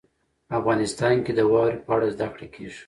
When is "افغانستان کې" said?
0.59-1.31